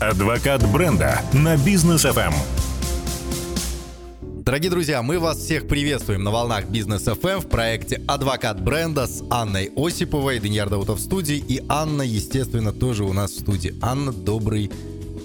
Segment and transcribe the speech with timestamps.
[0.00, 2.32] Адвокат бренда на бизнес FM.
[4.22, 9.24] Дорогие друзья, мы вас всех приветствуем на волнах Бизнес FM в проекте «Адвокат бренда» с
[9.28, 13.74] Анной Осиповой, Даниил Даутов в студии, и Анна, естественно, тоже у нас в студии.
[13.82, 14.70] Анна, добрый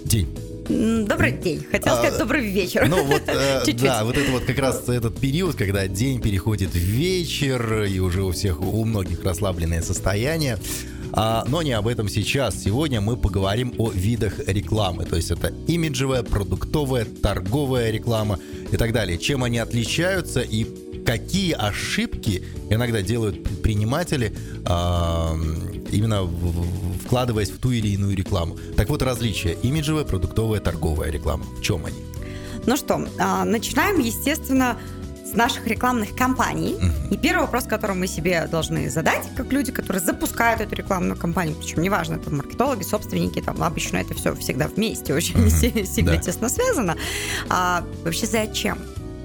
[0.06, 0.36] день.
[0.68, 1.64] Добрый день.
[1.70, 2.88] Хотел сказать а, добрый вечер.
[2.88, 6.78] Ну вот, э, да, вот это вот как раз этот период, когда день переходит в
[6.78, 10.58] вечер, и уже у всех, у многих расслабленное состояние.
[11.16, 12.56] А, но не об этом сейчас.
[12.62, 15.06] Сегодня мы поговорим о видах рекламы.
[15.06, 18.40] То есть это имиджевая, продуктовая, торговая реклама
[18.72, 19.20] и так далее.
[19.20, 20.66] Чем они отличаются и
[21.06, 24.34] какие ошибки иногда делают предприниматели,
[24.66, 25.36] а,
[25.92, 26.28] именно
[27.06, 28.58] вкладываясь в ту или иную рекламу.
[28.76, 31.44] Так вот, различия имиджевая, продуктовая, торговая реклама.
[31.60, 31.98] В чем они?
[32.66, 34.78] Ну что, а, начинаем, естественно,
[35.36, 36.78] наших рекламных кампаний.
[37.12, 41.56] И первый вопрос, который мы себе должны задать, как люди, которые запускают эту рекламную кампанию,
[41.56, 46.18] причем неважно, это маркетологи, собственники, там обычно это все всегда вместе, очень сильно да.
[46.18, 46.96] тесно связано.
[47.50, 48.78] А, вообще зачем?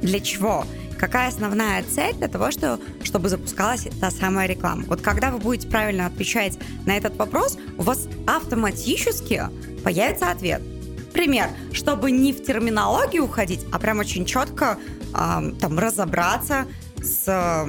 [0.02, 0.64] Для чего?
[0.98, 4.82] Какая основная цель для того, что, чтобы запускалась та самая реклама?
[4.88, 9.44] Вот когда вы будете правильно отвечать на этот вопрос, у вас автоматически
[9.84, 10.60] появится ответ.
[11.12, 14.77] Пример, чтобы не в терминологию уходить, а прям очень четко
[15.12, 16.66] там разобраться
[17.02, 17.66] с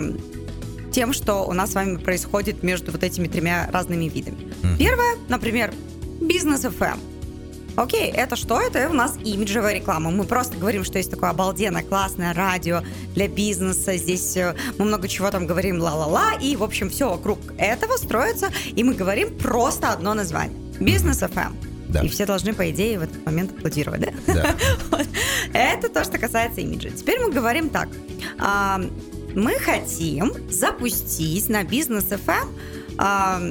[0.91, 4.53] тем, что у нас с вами происходит между вот этими тремя разными видами.
[4.63, 4.77] Mm.
[4.77, 5.73] Первое, например,
[6.21, 6.99] бизнес FM.
[7.75, 8.59] Окей, это что?
[8.59, 10.11] Это у нас имиджевая реклама.
[10.11, 12.81] Мы просто говорим, что есть такое обалденное, классное радио
[13.13, 13.95] для бизнеса.
[13.95, 16.33] Здесь э, мы много чего там говорим ла-ла-ла.
[16.41, 18.49] И, в общем, все вокруг этого строится.
[18.75, 20.57] И мы говорим просто одно название.
[20.79, 21.68] Бизнес FM.
[21.89, 22.01] Да.
[22.01, 24.33] И все должны, по идее, в этот момент аплодировать, да?
[24.33, 24.55] Да.
[24.91, 25.07] вот.
[25.53, 26.89] Это то, что касается имиджа.
[26.89, 27.89] Теперь мы говорим так.
[28.37, 28.79] А,
[29.35, 32.47] мы хотим запустить на бизнес FM
[32.97, 33.41] а,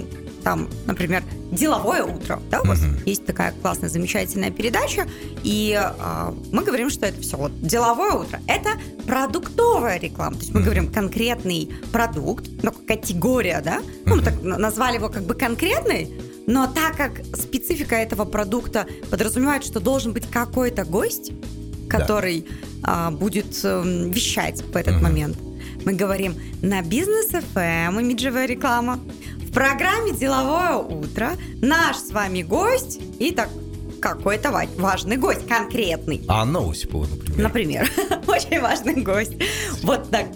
[0.44, 3.02] там, например, деловое утро, да, у вас uh-huh.
[3.06, 5.06] есть такая классная, замечательная передача,
[5.42, 8.70] и а, мы говорим, что это все вот деловое утро, это
[9.06, 10.64] продуктовая реклама, то есть мы uh-huh.
[10.64, 14.02] говорим конкретный продукт, ну категория, да, uh-huh.
[14.06, 16.12] ну мы так назвали его как бы конкретный,
[16.48, 21.30] но так как специфика этого продукта подразумевает, что должен быть какой-то гость,
[21.90, 22.46] который
[22.80, 23.08] да.
[23.08, 25.02] а, будет а, вещать в этот угу.
[25.02, 25.36] момент,
[25.84, 28.98] мы говорим на бизнес FM имиджевая реклама.
[29.36, 33.50] В программе «Деловое утро» наш с вами гость и так
[34.00, 36.22] какой-то важный гость, конкретный.
[36.28, 37.42] Анна Осипова, например.
[37.42, 37.90] Например.
[38.26, 39.34] Очень важный гость.
[39.82, 40.26] Вот так.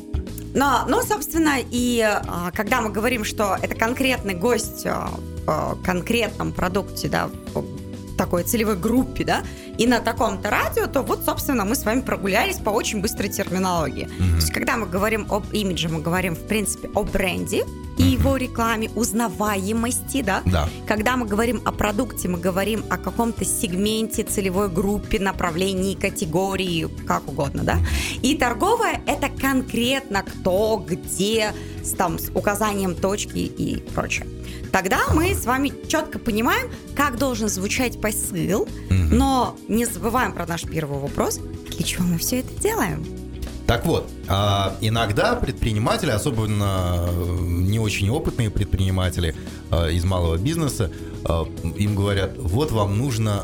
[0.55, 5.11] Но, но, собственно, и а, когда мы говорим, что это конкретный гость а,
[5.47, 9.43] в конкретном продукте, да, в такой целевой группе, да,
[9.79, 14.07] и на таком-то радио, то вот, собственно, мы с вами прогулялись по очень быстрой терминологии.
[14.07, 14.31] Mm-hmm.
[14.31, 17.65] То есть, когда мы говорим об имидже, мы говорим, в принципе, о бренде
[18.03, 20.43] и его рекламе, узнаваемости, да?
[20.45, 20.69] да.
[20.87, 27.29] Когда мы говорим о продукте, мы говорим о каком-то сегменте, целевой группе, направлении, категории, как
[27.29, 27.79] угодно, да?
[28.23, 31.53] И торговая– это конкретно кто, где,
[31.83, 34.27] с, там, с указанием точки и прочее.
[34.73, 40.63] Тогда мы с вами четко понимаем, как должен звучать посыл, но не забываем про наш
[40.63, 43.22] первый вопрос, для чего мы все это делаем.
[43.67, 49.35] Так вот, а, иногда предприниматели, особенно э, не очень опытные предприниматели
[49.71, 50.91] э, из малого бизнеса,
[51.25, 51.45] э,
[51.77, 53.43] им говорят, вот вам нужно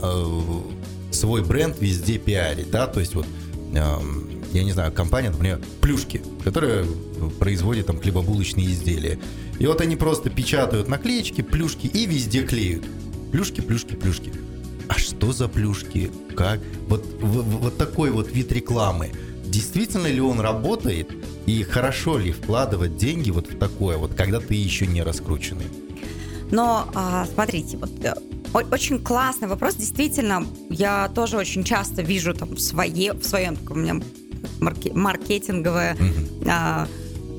[1.13, 3.27] свой бренд везде пиарить, да, то есть вот
[4.53, 6.87] я не знаю, компания, например, Плюшки, которая
[7.39, 9.19] производит там хлебобулочные изделия.
[9.59, 12.85] И вот они просто печатают наклеечки, плюшки и везде клеют.
[13.31, 14.33] Плюшки, плюшки, плюшки.
[14.89, 16.11] А что за плюшки?
[16.35, 16.61] Как?
[16.89, 19.11] Вот, вот, вот такой вот вид рекламы.
[19.49, 21.11] Действительно ли он работает?
[21.47, 25.67] И хорошо ли вкладывать деньги вот в такое, вот когда ты еще не раскрученный?
[26.51, 28.15] Но а, смотрите, вот э,
[28.53, 29.75] очень классный вопрос.
[29.75, 34.01] Действительно, я тоже очень часто вижу там в, своей, в своем у меня
[34.61, 36.49] маркетинговая mm-hmm.
[36.49, 36.89] а,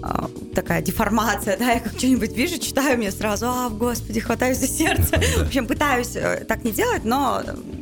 [0.02, 4.68] а, такая деформация, да, я как что-нибудь вижу, читаю, мне сразу, а, господи, хватаюсь за
[4.68, 5.18] сердце.
[5.38, 7.42] В общем, пытаюсь э, так не делать, но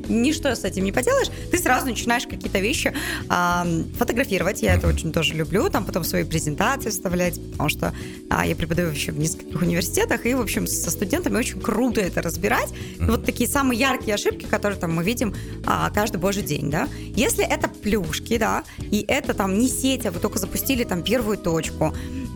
[0.10, 1.28] ничто с этим не поделаешь.
[1.52, 2.94] Ты сразу начинаешь какие-то вещи
[3.30, 3.66] а,
[3.98, 7.94] фотографировать, я это очень тоже люблю, там потом свои презентации вставлять, потому что
[8.30, 12.22] а, я преподаю вообще в нескольких университетах, и, в общем, со студентами очень круто это
[12.22, 12.70] разбирать.
[13.00, 15.34] И вот такие самые яркие ошибки, которые там мы видим
[15.66, 16.88] а, каждый божий день, да.
[17.16, 21.38] Если это плюшки, да, и это там не сеть, а вы только запустили там первую
[21.38, 21.94] точку,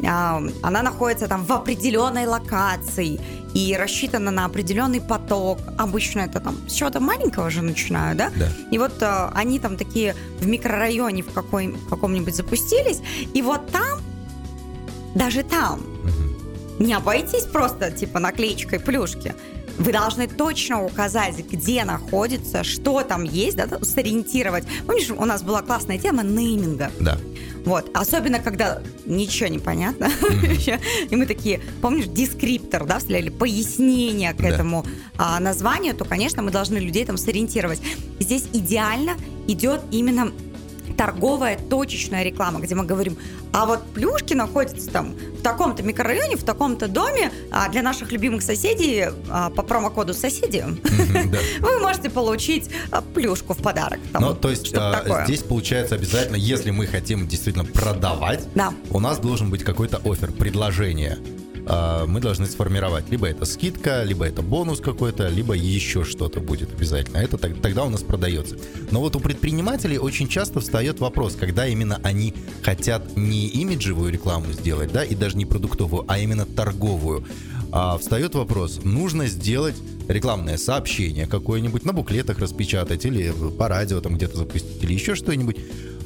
[0.07, 3.19] она находится там в определенной локации
[3.53, 5.59] и рассчитана на определенный поток.
[5.77, 8.31] Обычно это там с чего-то маленького же начинаю, да?
[8.35, 8.49] да.
[8.71, 13.01] И вот э, они там такие в микрорайоне в, какой, в каком-нибудь запустились,
[13.33, 13.99] и вот там,
[15.15, 16.83] даже там, угу.
[16.83, 19.35] не обойтись просто типа наклеечкой плюшки.
[19.77, 24.63] Вы должны точно указать, где находится, что там есть, да, сориентировать.
[24.85, 26.91] Помнишь, у нас была классная тема нейминга?
[26.99, 27.17] Да.
[27.65, 27.89] Вот.
[27.93, 30.05] Особенно, когда ничего не понятно.
[30.05, 30.81] Mm-hmm.
[31.11, 34.49] И мы такие, помнишь, дескриптор, да, вставляли пояснение к да.
[34.49, 34.85] этому
[35.17, 37.81] а, названию, то, конечно, мы должны людей там сориентировать.
[38.19, 39.15] Здесь идеально
[39.47, 40.31] идет именно
[40.93, 43.17] торговая точечная реклама, где мы говорим,
[43.53, 48.41] а вот плюшки находятся там в таком-то микрорайоне, в таком-то доме, а для наших любимых
[48.41, 50.63] соседей а, по промокоду соседи
[51.59, 53.99] вы можете получить а, плюшку в подарок.
[54.13, 54.73] Ну, то есть
[55.25, 58.47] здесь получается обязательно, если мы хотим действительно продавать,
[58.89, 61.17] у нас должен быть какой-то офер, предложение.
[61.73, 63.09] А, мы должны сформировать.
[63.09, 67.17] Либо это скидка, либо это бонус какой-то, либо еще что-то будет обязательно.
[67.17, 68.57] Это тогда у нас продается.
[68.91, 74.51] Но вот у предпринимателей очень часто встает вопрос, когда именно они хотят не имиджевую рекламу
[74.51, 77.25] сделать, да, и даже не продуктовую, а именно торговую.
[77.71, 79.75] А встает вопрос, нужно сделать
[80.09, 85.55] рекламное сообщение какое-нибудь, на буклетах распечатать или по радио там где-то запустить или еще что-нибудь.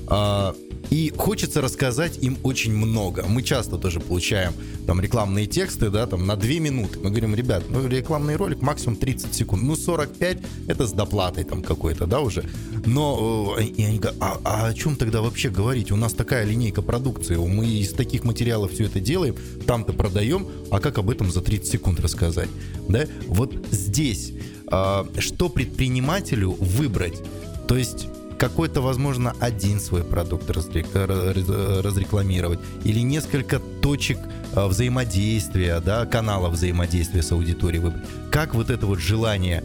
[0.08, 0.56] А,
[0.90, 3.26] и хочется рассказать им очень много.
[3.28, 4.54] Мы часто тоже получаем
[4.86, 7.00] там рекламные тексты, да, там на 2 минуты.
[7.00, 9.64] Мы говорим, ребят, ну рекламный ролик максимум 30 секунд.
[9.64, 10.38] Ну 45
[10.68, 12.48] это с доплатой там какой-то, да, уже.
[12.86, 15.92] Но э, и они говорят, а, а о чем тогда вообще говорить?
[15.92, 19.36] У нас такая линейка продукции, мы из таких материалов все это делаем,
[19.66, 22.50] там-то продаем, а как об этом за 30 секунд рассказать?
[22.88, 23.06] Да?
[23.28, 24.34] Вот здесь
[24.68, 27.22] а, что предпринимателю выбрать?
[27.68, 34.18] То есть какой-то, возможно, один свой продукт разрекламировать или несколько точек
[34.54, 38.04] а, взаимодействия, да, каналов взаимодействия с аудиторией выбрать.
[38.32, 39.64] Как вот это вот желание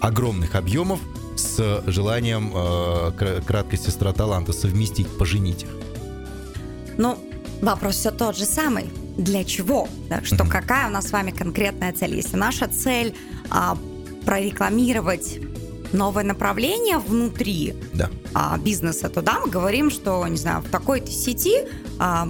[0.00, 1.00] огромных объемов
[1.36, 5.68] с желанием э, краткой сестра таланта совместить, поженить их?
[6.96, 7.18] Ну,
[7.60, 8.90] вопрос все тот же самый.
[9.16, 9.88] Для чего?
[10.08, 10.22] Да?
[10.22, 10.48] Что mm-hmm.
[10.48, 12.14] какая у нас с вами конкретная цель?
[12.14, 13.14] Если наша цель
[13.50, 13.76] а,
[14.24, 15.38] прорекламировать
[15.92, 18.10] новое направление внутри да.
[18.34, 21.64] а, бизнеса, то да, мы говорим, что, не знаю, в такой-то сети
[21.98, 22.28] а,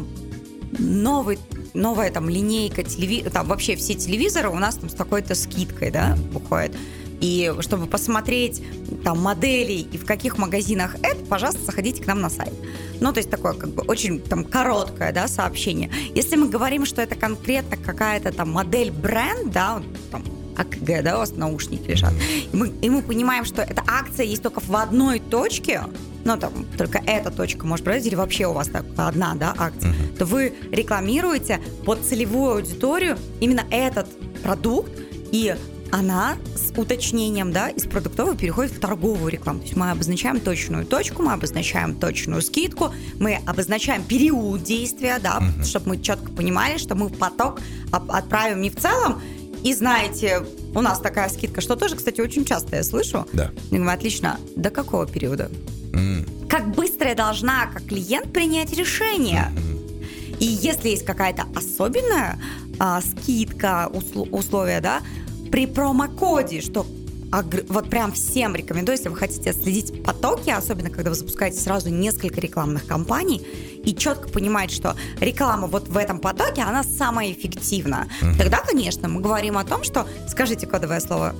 [0.79, 1.39] новый
[1.75, 6.17] новая там линейка телевизора, там вообще все телевизоры у нас там с такой-то скидкой, да,
[6.33, 6.73] выходят.
[7.21, 8.63] И чтобы посмотреть
[9.03, 12.53] там моделей и в каких магазинах это, пожалуйста, заходите к нам на сайт.
[13.01, 15.91] Ну, то есть такое как бы очень там короткое, да, сообщение.
[16.15, 20.25] Если мы говорим, что это конкретно какая-то там модель бренд, да, там,
[20.57, 22.13] АКГ, да, у вас наушники лежат.
[22.53, 25.83] И мы, и мы понимаем, что эта акция есть только в одной точке,
[26.25, 29.93] ну, там, только эта точка может брать, или вообще у вас так одна, да, акция,
[29.93, 30.17] uh-huh.
[30.19, 34.09] то вы рекламируете под целевую аудиторию именно этот
[34.43, 34.91] продукт,
[35.31, 35.55] и
[35.93, 39.61] она с уточнением, да, из продуктовой переходит в торговую рекламу.
[39.61, 45.39] То есть мы обозначаем точную точку, мы обозначаем точную скидку, мы обозначаем период действия, да,
[45.39, 45.65] uh-huh.
[45.65, 47.61] чтобы мы четко понимали, что мы поток
[47.93, 49.23] отправим не в целом
[49.67, 50.47] и знаете,
[50.77, 53.27] у нас такая скидка, что тоже, кстати, очень часто я слышу.
[53.33, 53.51] Да.
[53.73, 54.39] Я говорю, отлично.
[54.55, 55.51] До какого периода?
[55.91, 56.49] Mm.
[56.49, 59.51] Как быстро я должна, как клиент, принять решение?
[59.53, 60.37] Mm-hmm.
[60.39, 62.39] И если есть какая-то особенная
[62.79, 65.03] а, скидка, усл- условия, да,
[65.51, 66.87] при промокоде, что
[67.31, 72.41] вот прям всем рекомендую, если вы хотите отследить потоки, особенно когда вы запускаете сразу несколько
[72.41, 73.39] рекламных кампаний,
[73.85, 78.09] и четко понимать, что реклама вот в этом потоке, она самая эффективна.
[78.21, 78.39] Угу.
[78.39, 81.35] Тогда, конечно, мы говорим о том, что, скажите кодовое слово,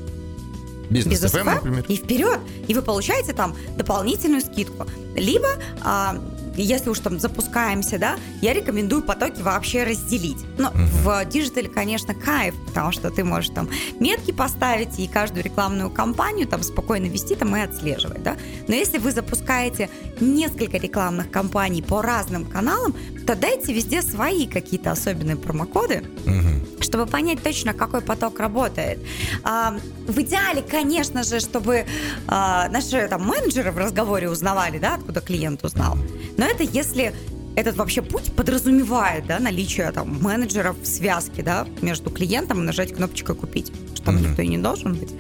[0.91, 1.85] Бизнес, Бизнес например.
[1.89, 2.39] И вперед.
[2.69, 4.87] И вы получаете там дополнительную скидку.
[5.17, 5.49] Либо
[5.83, 6.17] а,
[6.63, 10.39] если уж там запускаемся, да, я рекомендую потоки вообще разделить.
[10.59, 11.25] Но uh-huh.
[11.25, 13.69] в digital е, конечно, кайф, потому что ты можешь там
[14.01, 18.37] метки поставить и каждую рекламную кампанию там спокойно вести там и отслеживать, да.
[18.69, 22.95] Но если вы запускаете несколько рекламных кампаний по разным каналам,
[23.27, 26.05] то дайте везде свои какие-то особенные промокоды.
[26.25, 28.99] Uh-huh чтобы понять точно, какой поток работает.
[29.43, 31.87] А, в идеале, конечно же, чтобы
[32.27, 35.97] а, наши там менеджеры в разговоре узнавали, да, откуда клиент узнал.
[36.37, 37.15] Но это если
[37.57, 42.93] этот вообще путь подразумевает да, наличие там, менеджеров в связке да, между клиентом и нажать
[42.93, 44.29] кнопочкой «Купить», что там mm-hmm.
[44.29, 45.11] никто и не должен быть.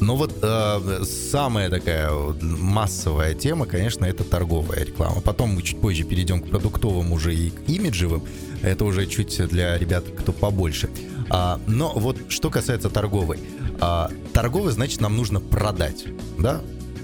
[0.00, 5.20] Ну вот э, самая такая массовая тема, конечно, это торговая реклама.
[5.20, 8.22] Потом мы чуть позже перейдем к продуктовым уже и к имиджевым.
[8.62, 10.88] Это уже чуть для ребят, кто побольше.
[11.30, 13.40] А, но вот что касается торговой.
[13.80, 16.04] А, торговой, значит, нам нужно продать,
[16.38, 16.60] да?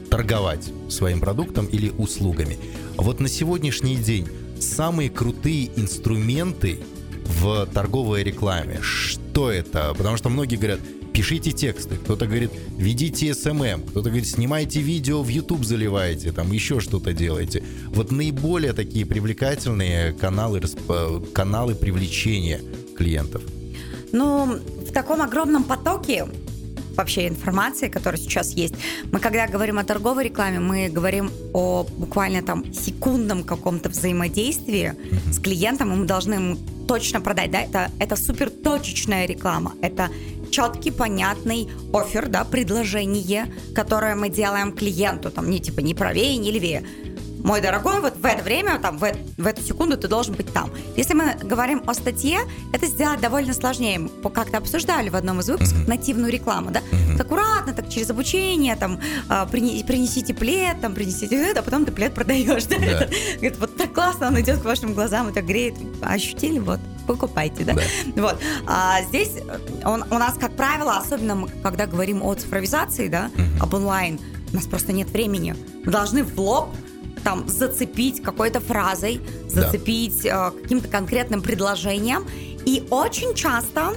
[0.09, 2.59] Торговать своим продуктом или услугами.
[2.97, 4.29] Вот на сегодняшний день
[4.61, 6.81] самые крутые инструменты
[7.25, 8.81] в торговой рекламе.
[8.83, 9.95] Что это?
[9.97, 10.81] Потому что многие говорят,
[11.13, 16.81] пишите тексты, кто-то говорит, ведите SMM, кто-то говорит, снимайте видео в YouTube заливайте, там еще
[16.81, 17.63] что-то делайте.
[17.89, 20.61] Вот наиболее такие привлекательные каналы,
[21.33, 22.61] каналы привлечения
[22.97, 23.43] клиентов.
[24.13, 26.27] Ну, в таком огромном потоке
[26.97, 28.75] вообще информации, которая сейчас есть.
[29.13, 34.95] Мы когда говорим о торговой рекламе, мы говорим о буквально там секундном каком-то взаимодействии
[35.31, 40.11] с клиентом, и мы должны ему точно продать, да, это, это супер точечная реклама, это
[40.51, 46.53] четкий, понятный офер, да, предложение, которое мы делаем клиенту, там, не типа не правее, не
[46.53, 46.85] левее
[47.45, 50.71] мой дорогой, вот в это время, там, в, в эту секунду ты должен быть там.
[50.97, 52.41] Если мы говорим о статье,
[52.73, 53.99] это сделать довольно сложнее.
[53.99, 55.89] Мы как-то обсуждали в одном из выпусков mm-hmm.
[55.89, 56.81] нативную рекламу, да?
[57.19, 58.99] Так аккуратно, так через обучение, там,
[59.29, 62.77] а, принесите плед, там, принесите это, а потом ты плед продаешь, да?
[62.77, 63.15] Yeah.
[63.43, 65.75] Это, вот так классно, он идет к вашим глазам, это греет.
[66.03, 66.59] Ощутили?
[66.59, 67.75] Вот покупайте, да?
[67.75, 67.83] да.
[68.23, 68.41] Вот.
[68.67, 69.33] А здесь
[69.85, 73.63] он, у нас, как правило, особенно когда говорим о цифровизации, да, mm-hmm.
[73.63, 74.19] об онлайн,
[74.53, 75.55] у нас просто нет времени.
[75.85, 76.75] Мы должны в лоб
[77.25, 80.53] там зацепить какой-то фразой, зацепить да.
[80.55, 82.27] э, каким-то конкретным предложением.
[82.67, 83.95] И очень часто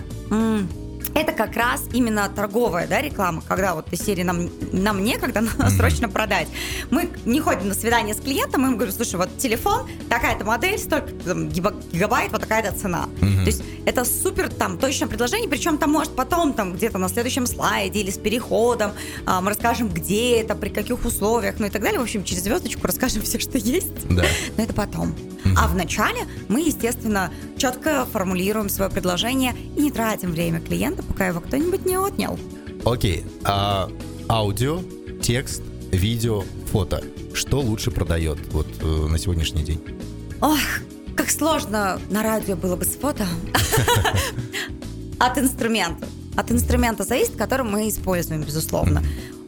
[1.14, 5.64] это как раз именно торговая да, реклама, когда вот из серии нам, нам некогда, надо
[5.64, 5.78] mm-hmm.
[5.78, 6.48] срочно продать.
[6.92, 10.78] Мы не ходим на свидание с клиентом, мы ему говорим, слушай, вот телефон, такая-то модель,
[10.78, 13.10] столько там, гигабайт, вот такая-то цена.
[13.20, 13.40] Mm-hmm.
[13.40, 17.46] То есть это супер там точное предложение, причем там может потом там где-то на следующем
[17.46, 18.92] слайде или с переходом
[19.26, 22.00] а, мы расскажем, где это, при каких условиях, ну и так далее.
[22.00, 24.08] В общем, через звездочку расскажем все, что есть.
[24.10, 24.26] Да.
[24.58, 25.16] Но это потом.
[25.48, 25.58] Mm-hmm.
[25.58, 31.40] А вначале мы, естественно, четко формулируем свое предложение и не тратим время клиента, пока его
[31.40, 32.40] кто-нибудь не отнял.
[32.86, 33.26] Окей.
[33.44, 33.90] А
[34.30, 34.82] аудио,
[35.22, 35.62] текст,
[35.92, 37.04] видео, фото.
[37.34, 39.82] Что лучше продает вот э, на сегодняшний день?
[40.42, 40.58] Ох,
[41.16, 43.26] как сложно на радио было бы с фото.
[45.20, 46.08] От инструмента.
[46.36, 49.04] От инструмента зависит, который мы используем, безусловно.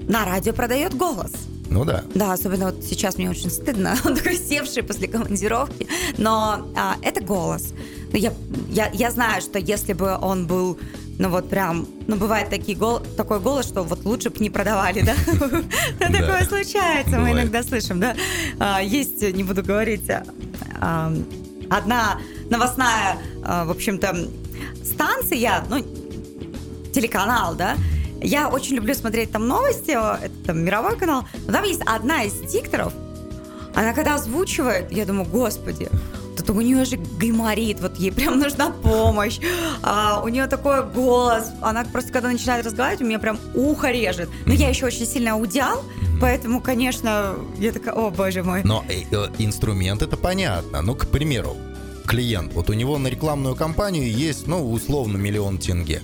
[0.08, 1.32] На радио продает голос.
[1.70, 2.04] Ну да.
[2.16, 7.22] Да, особенно вот сейчас мне очень стыдно, он такой севший после командировки, но а, это
[7.22, 7.74] голос.
[8.12, 8.34] Но я,
[8.70, 10.80] я, я знаю, что если бы он был
[11.20, 15.02] ну вот прям, ну бывает такие гол, такой голос, что вот лучше бы не продавали,
[15.02, 15.16] да?
[16.00, 18.16] Такое случается, мы иногда слышим, да?
[18.58, 20.10] А, есть, не буду говорить,
[20.80, 21.14] а,
[21.70, 24.30] одна новостная, а, в общем-то,
[24.84, 25.86] станция, ну,
[26.94, 27.76] телеканал, да,
[28.22, 32.34] я очень люблю смотреть там новости, это там мировой канал, но там есть одна из
[32.34, 32.94] дикторов,
[33.76, 35.90] она когда озвучивает, я думаю, господи,
[36.36, 39.40] тут у нее же гайморит, вот ей прям нужна помощь,
[39.84, 44.30] а, у нее такой голос, она просто когда начинает разговаривать, у меня прям ухо режет.
[44.46, 45.84] Но я еще очень сильно аудиал,
[46.20, 48.64] поэтому, конечно, я такая, о боже мой.
[48.64, 50.82] Но э, э, инструмент это понятно.
[50.82, 51.56] Ну, к примеру,
[52.06, 56.02] клиент, вот у него на рекламную кампанию есть, ну, условно, миллион тенге.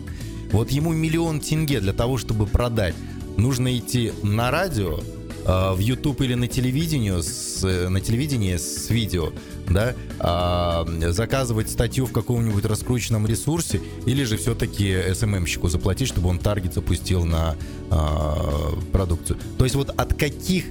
[0.51, 2.95] Вот ему миллион тенге для того, чтобы продать,
[3.37, 4.99] нужно идти на радио,
[5.45, 9.31] э, в YouTube или на телевидении с, на телевидении с видео,
[9.69, 16.39] да, а, заказывать статью в каком-нибудь раскрученном ресурсе, или же все-таки СММщику заплатить, чтобы он
[16.39, 17.55] таргет запустил на
[17.89, 19.39] а, продукцию.
[19.57, 20.65] То есть вот от каких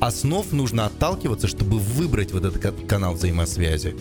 [0.00, 3.96] основ нужно отталкиваться, чтобы выбрать вот этот канал взаимосвязи?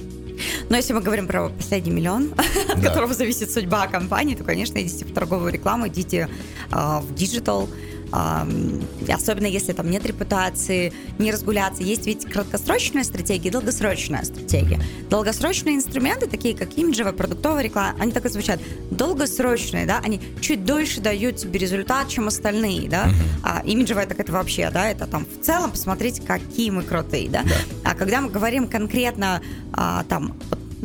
[0.70, 2.34] Но если мы говорим про последний миллион,
[2.70, 6.30] от которого зависит судьба компании, то, конечно, идите в торговую рекламу, идите
[6.72, 7.70] э, в digital,
[8.12, 11.84] особенно если там нет репутации, не разгуляться.
[11.84, 14.80] Есть ведь краткосрочная стратегия и долгосрочная стратегия.
[15.10, 18.60] Долгосрочные инструменты, такие как имиджевая, продуктовая реклама, они так и звучат.
[18.92, 23.10] Долгосрочные, да, они чуть дольше дают тебе результат, чем остальные, да.
[23.44, 27.44] А имиджевая, так это вообще, да, это там в целом посмотреть, какие мы крутые, да.
[27.44, 27.92] да.
[27.92, 29.42] А когда мы говорим конкретно
[29.74, 30.36] а, там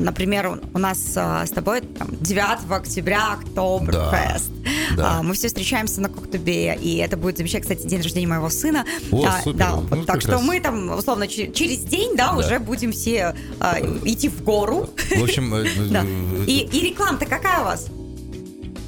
[0.01, 4.51] Например, у нас а, с тобой там, 9 октября Октоберфест.
[4.91, 5.19] Да, да.
[5.19, 8.85] А, мы все встречаемся на Коктобе, и это будет замечательно, кстати, день рождения моего сына.
[9.13, 9.59] О, а, супер.
[9.59, 10.43] Да, ну, так что раз.
[10.43, 12.39] мы там, условно, через день, да, да.
[12.39, 14.89] уже будем все а, идти в гору.
[15.17, 15.55] В общем...
[15.55, 16.03] Э, да.
[16.05, 17.87] Э, и, и реклама-то какая у вас?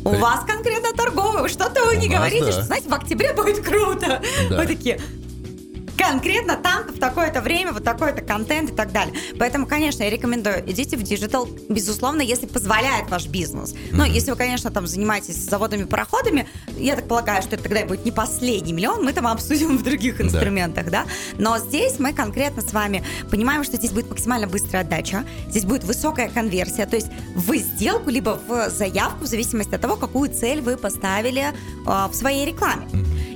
[0.04, 1.46] У вас конкретно торговая.
[1.48, 4.20] Что-то вы не говорите, что, знаете, в октябре будет круто.
[4.50, 4.98] Вы такие,
[5.96, 9.14] конкретно там в такое-то время, вот такой-то контент и так далее.
[9.38, 13.74] Поэтому, конечно, я рекомендую, идите в digital, безусловно, если позволяет ваш бизнес.
[13.90, 18.04] Но если вы, конечно, там занимаетесь заводами, пароходами, я так полагаю, что это тогда будет
[18.04, 21.04] не последний миллион, мы там обсудим в других инструментах, да.
[21.04, 21.06] да?
[21.38, 25.84] Но здесь мы конкретно с вами понимаем, что здесь будет максимально быстрая отдача, здесь будет
[25.84, 30.60] высокая конверсия, то есть в сделку, либо в заявку, в зависимости от того, какую цель
[30.60, 31.52] вы поставили э,
[31.84, 32.88] в своей рекламе.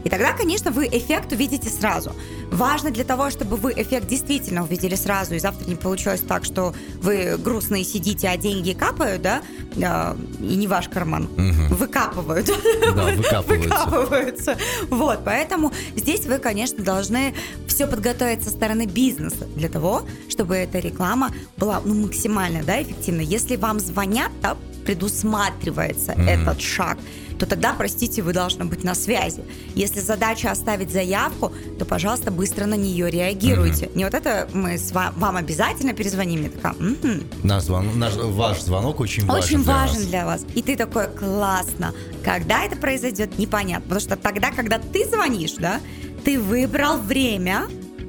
[0.07, 2.13] И тогда, конечно, вы эффект увидите сразу.
[2.53, 6.73] Важно для того, чтобы вы эффект действительно увидели сразу, и завтра не получилось так, что
[7.03, 9.43] вы грустные сидите, а деньги капают, да,
[9.75, 11.75] и не ваш карман, угу.
[11.75, 12.47] выкапывают.
[12.47, 13.47] Да, выкапываются.
[13.49, 14.57] выкапываются.
[14.91, 17.35] Вот, поэтому здесь вы, конечно, должны
[17.67, 23.23] все подготовить со стороны бизнеса для того, чтобы эта реклама была ну, максимально да, эффективна.
[23.23, 26.31] Если вам звонят, да, предусматривается mm-hmm.
[26.31, 26.99] этот шаг,
[27.39, 29.43] то тогда, простите, вы должны быть на связи.
[29.75, 33.87] Если задача оставить заявку, то, пожалуйста, быстро на нее реагируйте.
[33.87, 33.97] Mm-hmm.
[33.97, 36.45] Не вот это мы с вами, вам обязательно перезвоним.
[36.45, 37.25] Я такая, м-м.
[37.43, 39.45] наш, звон, наш ваш звонок очень важен.
[39.45, 40.07] Очень для важен вас.
[40.07, 40.47] для вас.
[40.55, 41.93] И ты такой, классно.
[42.25, 43.83] Когда это произойдет, непонятно.
[43.83, 45.81] Потому что тогда, когда ты звонишь, да,
[46.25, 47.67] ты выбрал время,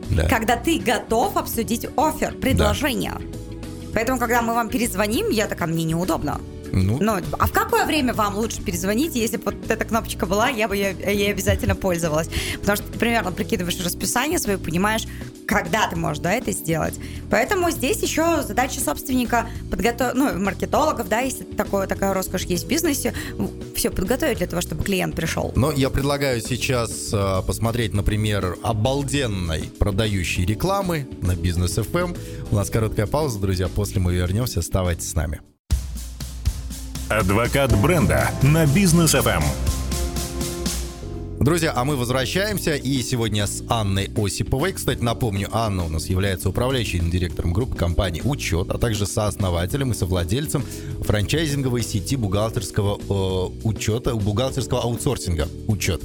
[0.09, 0.27] да.
[0.29, 3.13] когда ты готов обсудить офер, предложение.
[3.13, 3.37] Да.
[3.93, 6.39] Поэтому, когда мы вам перезвоним, я такая, мне неудобно.
[6.71, 6.97] Ну.
[7.01, 10.67] ну, а в какое время вам лучше перезвонить, если бы вот эта кнопочка была, я
[10.67, 12.29] бы ей обязательно пользовалась.
[12.59, 15.05] Потому что ты примерно прикидываешь расписание свое, понимаешь,
[15.47, 16.95] когда ты можешь да, это сделать.
[17.29, 22.67] Поэтому здесь еще задача собственника подготовить, ну, маркетологов, да, если такое, такая роскошь есть в
[22.67, 23.13] бизнесе,
[23.75, 25.53] все подготовить для того, чтобы клиент пришел.
[25.55, 32.17] Но я предлагаю сейчас э, посмотреть, например, обалденной продающей рекламы на бизнес FM.
[32.51, 35.41] У нас короткая пауза, друзья, после мы вернемся, оставайтесь с нами.
[37.09, 39.41] Адвокат бренда на бизнес FM.
[41.39, 44.73] Друзья, а мы возвращаемся, и сегодня с Анной Осиповой.
[44.73, 49.95] Кстати, напомню, Анна у нас является управляющим директором группы компании «Учет», а также сооснователем и
[49.95, 50.65] совладельцем
[50.99, 56.03] франчайзинговой сети бухгалтерского э, учета, бухгалтерского аутсорсинга «Учет».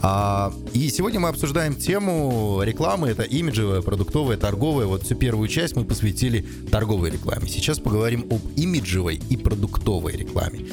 [0.00, 3.08] А, и сегодня мы обсуждаем тему рекламы.
[3.08, 4.86] Это имиджевая, продуктовая, торговая.
[4.86, 7.48] Вот всю первую часть мы посвятили торговой рекламе.
[7.48, 10.66] Сейчас поговорим об имиджевой и продуктовой рекламе.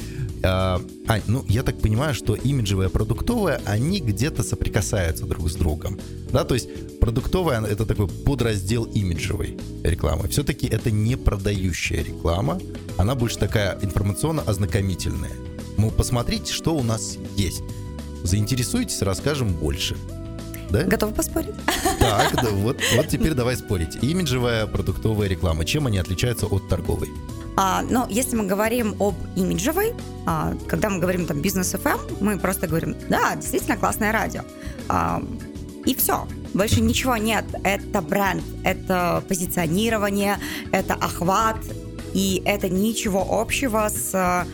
[0.44, 5.98] А, Ань, ну я так понимаю, что имиджевая, продуктовая, они где-то соприкасаются друг с другом.
[6.30, 10.28] Да, то есть продуктовая это такой подраздел имиджевой рекламы.
[10.28, 12.60] Все-таки это не продающая реклама,
[12.96, 15.32] она больше такая информационно-ознакомительная.
[15.78, 17.62] Ну, посмотрите, что у нас есть.
[18.26, 19.96] Заинтересуйтесь, расскажем больше.
[20.70, 20.82] Да?
[20.82, 21.54] Готовы поспорить?
[21.98, 24.02] Так, да, вот, вот теперь давай спорить.
[24.02, 25.64] Имиджевая продуктовая реклама.
[25.64, 27.08] Чем они отличаются от торговой?
[27.56, 29.94] А, но если мы говорим об имиджевой,
[30.26, 34.42] а, когда мы говорим там бизнес FM, мы просто говорим, да, действительно классное радио.
[34.88, 35.22] А,
[35.86, 36.26] и все.
[36.52, 37.44] Больше ничего нет.
[37.62, 40.38] Это бренд, это позиционирование,
[40.72, 41.58] это охват,
[42.12, 44.46] и это ничего общего с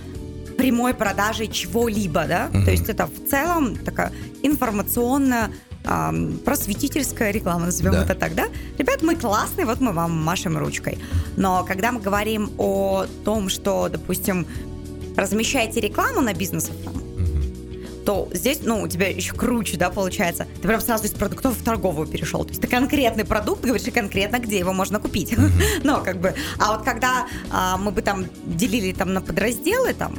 [0.63, 2.65] прямой продажей чего-либо, да, mm-hmm.
[2.65, 5.51] то есть это в целом такая информационная
[6.45, 8.05] просветительская реклама, назовем да.
[8.05, 8.45] это так, да?
[8.79, 10.99] Ребят, мы классные, вот мы вам машем ручкой.
[11.37, 14.47] Но когда мы говорим о том, что, допустим,
[15.17, 16.77] размещаете рекламу на бизнесах,
[18.05, 20.47] то здесь, ну, у тебя еще круче, да, получается.
[20.61, 22.45] Ты прям сразу из продуктов в торговую перешел.
[22.45, 25.33] То есть ты конкретный продукт, говоришь, и конкретно, где его можно купить.
[25.33, 25.81] Mm-hmm.
[25.85, 30.17] Но как бы, а вот когда а, мы бы там делили там на подразделы, там,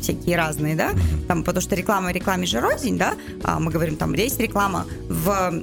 [0.00, 0.92] всякие разные, да,
[1.26, 5.62] там, потому что реклама рекламе же рознь, да, а мы говорим, там, есть реклама в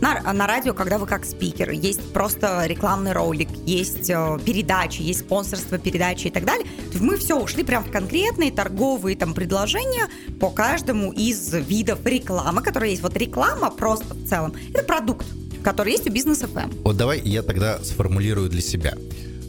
[0.00, 5.20] на, на радио, когда вы как спикер, есть просто рекламный ролик, есть э, передачи, есть
[5.20, 6.66] спонсорство передачи и так далее.
[6.66, 10.08] То есть мы все ушли прям в конкретные торговые там предложения
[10.38, 13.02] по каждому из видов рекламы, которые есть.
[13.02, 15.26] Вот реклама просто в целом, это продукт,
[15.62, 16.82] который есть у бизнеса FM.
[16.84, 18.94] Вот давай я тогда сформулирую для себя.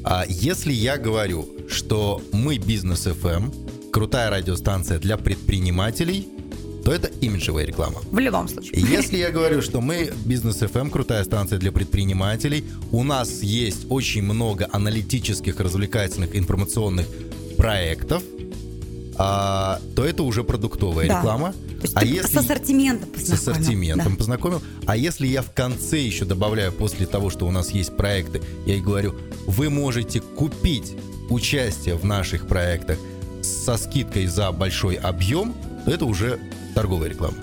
[0.03, 3.53] А если я говорю, что мы бизнес FM,
[3.97, 6.27] крутая радиостанция для предпринимателей,
[6.85, 7.99] то это имиджевая реклама.
[8.11, 8.79] В любом случае.
[8.79, 14.21] Если я говорю, что мы бизнес FM, крутая станция для предпринимателей, у нас есть очень
[14.21, 17.07] много аналитических, развлекательных, информационных
[17.57, 18.21] проектов,
[19.17, 21.17] а, то это уже продуктовая да.
[21.17, 21.53] реклама.
[21.53, 23.35] То есть а если с ассортиментом познакомил.
[23.35, 24.17] С ассортиментом да.
[24.17, 24.61] познакомил.
[24.85, 28.75] А если я в конце еще добавляю, после того, что у нас есть проекты, я
[28.75, 29.15] и говорю,
[29.47, 30.93] вы можете купить
[31.31, 32.99] участие в наших проектах
[33.47, 35.55] со скидкой за большой объем,
[35.85, 36.39] то это уже
[36.75, 37.37] торговая реклама.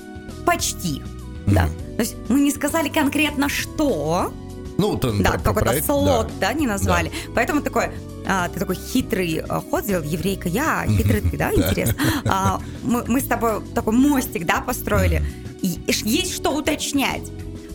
[0.44, 1.02] Почти.
[1.46, 1.54] Mm-hmm.
[1.54, 1.68] Да.
[1.96, 4.32] То есть мы не сказали конкретно что.
[4.76, 6.48] Ну, то, да, какой-то слот, да.
[6.48, 7.08] да, не назвали.
[7.08, 7.32] Да.
[7.36, 7.90] Поэтому такой,
[8.26, 11.94] а, ты такой хитрый а, ход сделал, еврейка я, хитрый ты, да, интересно.
[12.24, 15.22] А, мы, мы с тобой такой мостик, да, построили.
[15.62, 17.22] И есть что уточнять.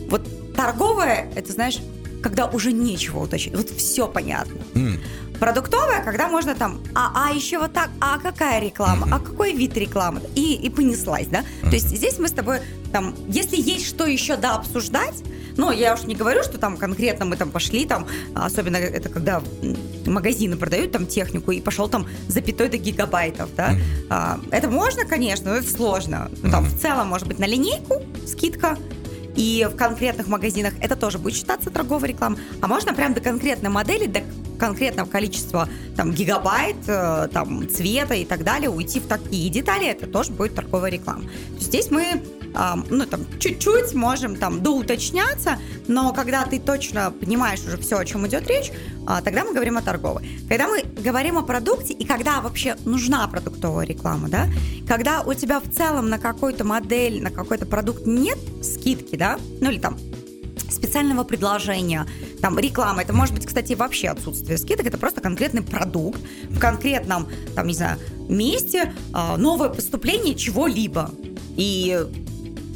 [0.08, 0.22] Вот
[0.54, 1.78] торговая, это знаешь,
[2.22, 3.56] когда уже нечего уточнять.
[3.56, 4.60] Вот все понятно.
[4.74, 5.00] Mm.
[5.40, 9.14] Продуктовая, когда можно там, а, а еще вот так, а какая реклама, mm-hmm.
[9.14, 11.40] а какой вид рекламы, и, и понеслась, да?
[11.40, 11.70] Mm-hmm.
[11.70, 12.58] То есть здесь мы с тобой,
[12.92, 15.22] там, если есть что еще да обсуждать,
[15.56, 19.42] но я уж не говорю, что там конкретно мы там пошли, там, особенно это когда
[20.04, 23.72] магазины продают там технику, и пошел там запятой до гигабайтов, да.
[23.72, 24.06] Mm-hmm.
[24.10, 26.30] А, это можно, конечно, но это сложно.
[26.42, 26.68] Ну, там mm-hmm.
[26.68, 28.76] в целом, может быть, на линейку скидка,
[29.36, 32.38] и в конкретных магазинах это тоже будет считаться торговой рекламой.
[32.60, 34.22] А можно прям до конкретной модели, до
[34.60, 40.06] конкретного количества там, гигабайт, э, там, цвета и так далее, уйти в такие детали, это
[40.06, 41.24] тоже будет торговая реклама.
[41.58, 47.98] Здесь мы ну, там, чуть-чуть можем там доуточняться, но когда ты точно понимаешь уже все,
[47.98, 48.72] о чем идет речь,
[49.06, 50.28] а, тогда мы говорим о торговой.
[50.48, 54.48] Когда мы говорим о продукте, и когда вообще нужна продуктовая реклама, да,
[54.88, 59.70] когда у тебя в целом на какую-то модель, на какой-то продукт нет скидки, да, ну
[59.70, 59.96] или там
[60.70, 62.06] специального предложения,
[62.40, 67.28] там реклама, это может быть, кстати, вообще отсутствие скидок, это просто конкретный продукт в конкретном,
[67.54, 67.98] там, не знаю,
[68.28, 71.10] месте, а, новое поступление чего-либо.
[71.56, 72.06] И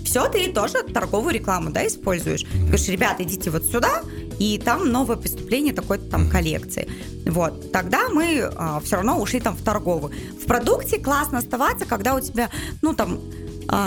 [0.05, 2.43] все, ты тоже торговую рекламу, да, используешь.
[2.43, 4.03] Ты говоришь, ребята, идите вот сюда,
[4.39, 6.89] и там новое поступление такой-то там коллекции.
[7.27, 10.13] Вот, тогда мы а, все равно ушли там в торговую.
[10.41, 12.51] В продукте классно оставаться, когда у тебя,
[12.83, 13.21] ну, там,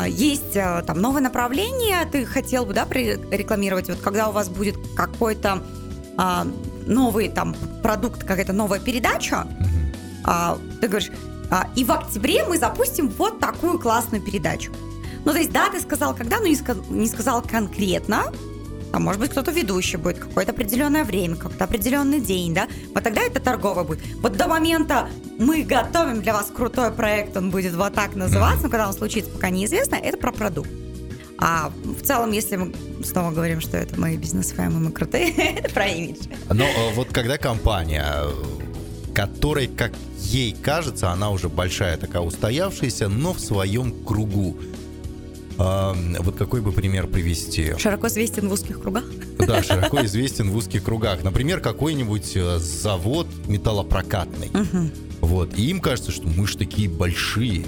[0.08, 4.76] есть а, там новое направление, ты хотел бы, да, рекламировать, вот когда у вас будет
[4.96, 5.64] какой-то
[6.18, 6.48] а,
[6.86, 9.48] новый там продукт, какая-то новая передача,
[10.24, 11.12] а, ты говоришь,
[11.50, 14.72] а, и в октябре мы запустим вот такую классную передачу.
[15.26, 16.58] Ну, то есть, да, ты сказал когда, но не,
[16.90, 18.32] не сказал конкретно,
[18.94, 23.22] а может быть, кто-то ведущий будет, какое-то определенное время, какой-то определенный день, да, вот тогда
[23.22, 24.00] это торгово будет.
[24.18, 28.70] Вот до момента мы готовим для вас крутой проект, он будет вот так называться, но
[28.70, 30.70] когда он случится, пока неизвестно, это про продукт.
[31.40, 32.74] А в целом, если мы
[33.04, 36.28] снова говорим, что это мои бизнес-фэмы, мы крутые, это про имидж.
[36.50, 38.06] Но э, вот когда компания,
[39.14, 44.58] которой, как ей кажется, она уже большая такая устоявшаяся, но в своем кругу,
[45.58, 47.74] а, вот какой бы пример привести?
[47.78, 49.06] Широко известен в узких кругах?
[49.40, 51.24] Да, широко известен в узких кругах.
[51.24, 54.50] Например, какой-нибудь э, завод металлопрокатный.
[54.50, 54.92] Угу.
[55.22, 55.58] Вот.
[55.58, 57.66] И им кажется, что мы же такие большие.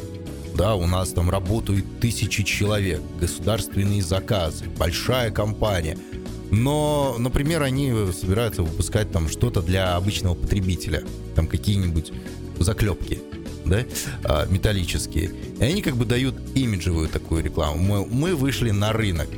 [0.56, 5.98] Да, у нас там работают тысячи человек, государственные заказы, большая компания.
[6.52, 11.04] Но, например, они собираются выпускать там что-то для обычного потребителя.
[11.36, 12.12] Там какие-нибудь
[12.60, 13.20] заклепки
[13.70, 13.86] да,
[14.24, 15.32] а, металлические.
[15.60, 17.82] И они как бы дают имиджевую такую рекламу.
[17.82, 19.30] Мы, мы вышли на рынок.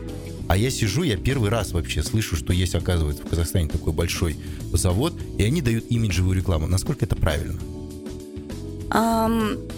[0.48, 4.36] А я сижу, я первый раз вообще слышу, что есть, оказывается, в Казахстане такой большой
[4.74, 6.68] завод, и они дают имиджевую рекламу.
[6.68, 7.60] Насколько это правильно?
[8.90, 9.72] Um,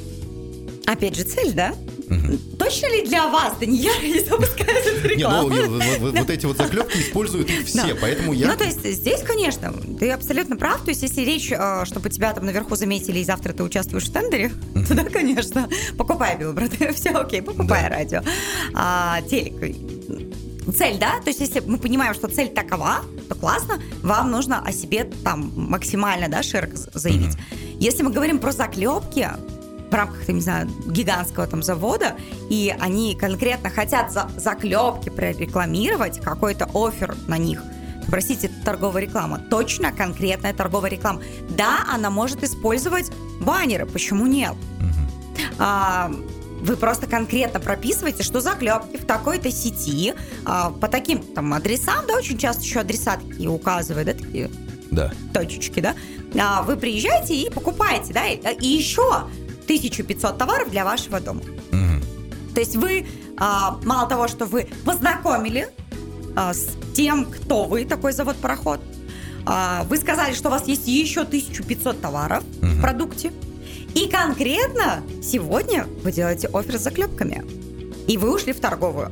[0.87, 1.75] опять же, цель, да?
[2.13, 2.57] Угу.
[2.57, 5.49] Точно ли для вас, Данияр, не запускают эту рекламу?
[5.49, 7.97] Не, ну, вот, вот эти вот заклепки используют их все, да.
[7.99, 8.47] поэтому я...
[8.47, 10.81] Ну, то есть здесь, конечно, ты абсолютно прав.
[10.83, 14.11] То есть если речь, э, чтобы тебя там наверху заметили, и завтра ты участвуешь в
[14.11, 14.85] тендере, угу.
[14.85, 17.89] то да, конечно, покупай билборд, все окей, покупай да.
[17.89, 18.21] радио.
[18.73, 19.75] А, телек,
[20.71, 21.19] цель, да?
[21.21, 25.51] То есть, если мы понимаем, что цель такова, то классно, вам нужно о себе там
[25.55, 27.35] максимально, да, широко заявить.
[27.35, 27.77] Mm-hmm.
[27.79, 29.29] Если мы говорим про заклепки,
[29.93, 32.15] в рамках, не знаю, гигантского там завода,
[32.49, 37.61] и они конкретно хотят за заклепки прорекламировать, какой-то офер на них,
[38.07, 39.37] простите, торговая реклама.
[39.37, 41.21] Точно конкретная торговая реклама.
[41.49, 44.53] Да, она может использовать баннеры, почему нет?
[44.79, 45.39] Угу.
[45.59, 46.11] А,
[46.61, 52.15] вы просто конкретно прописываете, что заклепки в такой-то сети а, по таким там адресам, да,
[52.15, 54.49] очень часто еще адреса такие указывают, да, такие
[54.89, 55.11] да.
[55.35, 55.93] точечки, да,
[56.39, 59.27] а, вы приезжаете и покупаете, да, и, и еще
[59.63, 61.41] 1500 товаров для вашего дома.
[61.41, 62.53] Угу.
[62.53, 63.05] То есть вы,
[63.37, 65.69] а, мало того, что вы познакомили
[66.35, 68.79] а, с тем, кто вы, такой завод-пароход,
[69.45, 72.67] а, вы сказали, что у вас есть еще 1500 товаров угу.
[72.67, 73.33] в продукте,
[73.95, 77.43] и конкретно сегодня вы делаете offer с заклепками,
[78.07, 79.11] и вы ушли в торговую.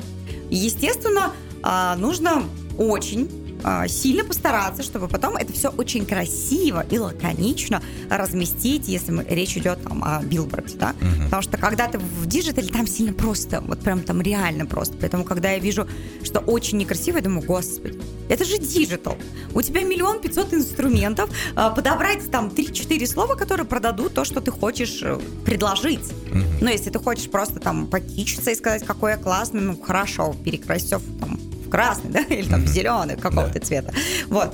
[0.49, 1.31] Естественно,
[1.63, 2.43] а, нужно
[2.77, 9.25] очень а, сильно постараться, чтобы потом это все очень красиво и лаконично разместить, если мы,
[9.29, 11.25] речь идет там о билборде, да, uh-huh.
[11.25, 14.95] потому что когда ты в digital е, там сильно просто, вот прям там реально просто,
[14.99, 15.87] поэтому когда я вижу,
[16.23, 19.17] что очень некрасиво, я думаю, господи, это же digital,
[19.53, 24.51] у тебя миллион пятьсот инструментов, а, подобрать там 3-4 слова, которые продадут то, что ты
[24.51, 25.99] хочешь э, предложить.
[25.99, 26.43] Uh-huh.
[26.61, 30.85] Но если ты хочешь просто там покичиться и сказать, какой я классный, ну хорошо, перекрась
[30.85, 31.39] все там
[31.71, 33.65] красный, да, или там зеленый какого-то да.
[33.65, 33.93] цвета.
[34.27, 34.53] Вот.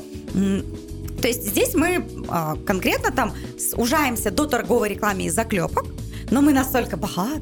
[1.22, 5.86] То есть здесь мы а, конкретно там сужаемся до торговой рекламы и заклепок,
[6.30, 7.42] но мы настолько богаты,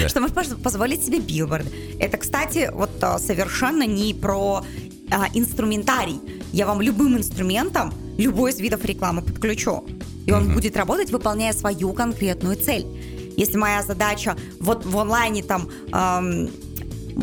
[0.00, 0.08] да.
[0.08, 1.70] что можем позволить себе билборды.
[2.00, 4.64] Это, кстати, вот а, совершенно не про
[5.10, 6.20] а, инструментарий.
[6.52, 9.84] Я вам любым инструментом любой из видов рекламы подключу.
[10.26, 10.54] И он угу.
[10.54, 12.86] будет работать, выполняя свою конкретную цель.
[13.36, 16.50] Если моя задача вот в онлайне там эм,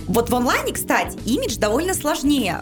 [0.08, 2.62] вот в онлайне, кстати, имидж довольно сложнее.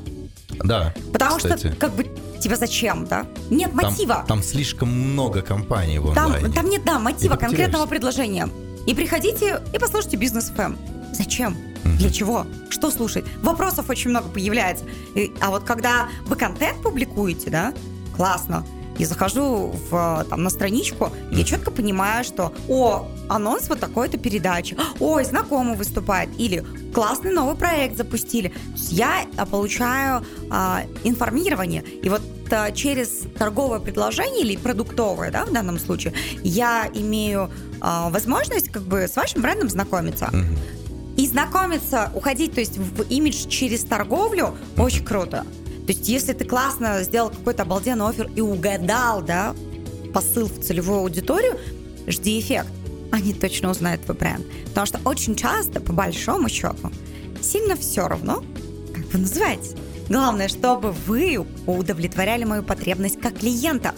[0.64, 0.94] Да.
[1.12, 1.68] Потому кстати.
[1.68, 2.06] что, как бы,
[2.40, 3.26] тебе зачем, да?
[3.50, 4.16] Нет мотива.
[4.16, 6.46] Там, там слишком много компаний в онлайне.
[6.46, 8.50] Там, там нет, да, мотива конкретного предложения.
[8.86, 10.76] И приходите и послушайте бизнес ФМ.
[11.14, 11.58] Зачем?
[11.84, 12.46] Для чего?
[12.70, 13.26] Что слушать?
[13.42, 14.86] Вопросов очень много появляется.
[15.14, 17.74] И, а вот когда вы контент публикуете, да,
[18.16, 18.66] классно
[18.98, 24.78] и захожу в, там, на страничку, я четко понимаю, что, о, анонс вот такой-то передачи,
[25.00, 28.54] ой, знакомый выступает, или классный новый проект запустили.
[28.76, 31.82] Я а, получаю а, информирование.
[31.82, 37.50] И вот а, через торговое предложение или продуктовое, да, в данном случае, я имею
[37.82, 40.32] а, возможность как бы с вашим брендом знакомиться.
[41.18, 45.46] И знакомиться, уходить, то есть в имидж через торговлю очень круто.
[45.86, 49.56] То есть если ты классно сделал какой-то обалденный офер и угадал, да,
[50.14, 51.60] посыл в целевую аудиторию,
[52.08, 52.70] жди эффект.
[53.12, 54.46] Они точно узнают твой бренд.
[54.70, 56.92] Потому что очень часто, по большому счету,
[57.42, 58.44] сильно все равно,
[58.94, 59.76] как вы называетесь.
[60.10, 63.94] Главное, чтобы вы удовлетворяли мою потребность как клиента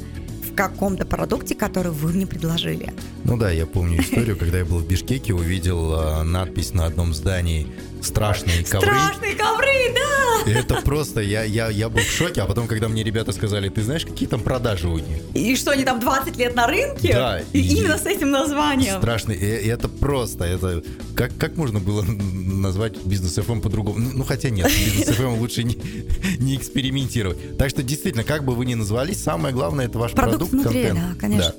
[0.46, 2.94] в каком-то продукте, который вы мне предложили.
[3.28, 7.14] Ну да, я помню историю, когда я был в Бишкеке, увидел э, надпись на одном
[7.14, 7.68] здании
[8.02, 8.88] «Страшные ковры».
[8.88, 10.50] Страшные ковры, да!
[10.50, 13.68] И это просто, я, я, я был в шоке, а потом, когда мне ребята сказали,
[13.68, 15.18] ты знаешь, какие там продажи у них?
[15.34, 17.12] И что, они там 20 лет на рынке?
[17.14, 17.42] Да.
[17.52, 18.98] И, И- именно с этим названием.
[18.98, 19.36] Страшный.
[19.36, 20.84] И, и это просто, это
[21.16, 24.00] как, как можно было назвать бизнес FM по-другому?
[24.00, 25.78] Ну, ну, хотя нет, бизнес FM лучше не,
[26.40, 27.58] не экспериментировать.
[27.58, 30.84] Так что действительно, как бы вы ни назвались, самое главное это ваш Продукт продукт, внутри,
[30.88, 31.00] контент.
[31.14, 31.56] да, конечно.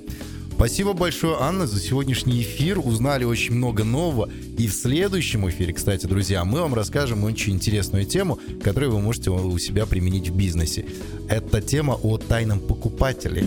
[0.58, 2.80] Спасибо большое, Анна, за сегодняшний эфир.
[2.80, 4.28] Узнали очень много нового.
[4.58, 9.30] И в следующем эфире, кстати, друзья, мы вам расскажем очень интересную тему, которую вы можете
[9.30, 10.84] у себя применить в бизнесе.
[11.28, 13.44] Это тема о тайном покупателе.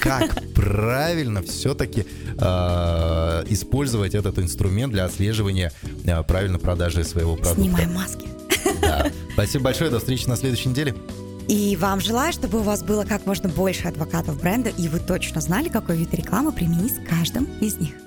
[0.00, 2.00] Как правильно все-таки
[3.48, 5.70] использовать этот инструмент для отслеживания
[6.04, 7.62] э, правильно продажи своего продукта.
[7.62, 8.26] Снимаем маски.
[8.82, 9.12] Да.
[9.34, 9.90] Спасибо большое.
[9.90, 10.92] До встречи на следующей неделе.
[11.48, 15.40] И вам желаю, чтобы у вас было как можно больше адвокатов бренда, и вы точно
[15.40, 18.05] знали, какой вид рекламы применить с каждым из них.